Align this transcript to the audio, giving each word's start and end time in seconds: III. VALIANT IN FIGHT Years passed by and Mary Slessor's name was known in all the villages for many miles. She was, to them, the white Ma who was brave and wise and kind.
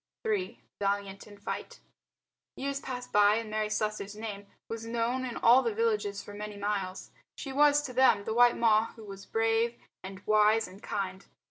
III. 0.25 0.59
VALIANT 0.79 1.27
IN 1.27 1.37
FIGHT 1.37 1.77
Years 2.55 2.79
passed 2.79 3.11
by 3.11 3.35
and 3.35 3.51
Mary 3.51 3.69
Slessor's 3.69 4.15
name 4.15 4.47
was 4.67 4.83
known 4.83 5.23
in 5.25 5.37
all 5.37 5.61
the 5.61 5.75
villages 5.75 6.23
for 6.23 6.33
many 6.33 6.57
miles. 6.57 7.11
She 7.37 7.53
was, 7.53 7.83
to 7.83 7.93
them, 7.93 8.23
the 8.23 8.33
white 8.33 8.57
Ma 8.57 8.87
who 8.95 9.03
was 9.05 9.27
brave 9.27 9.75
and 10.01 10.19
wise 10.25 10.67
and 10.67 10.81
kind. 10.81 11.27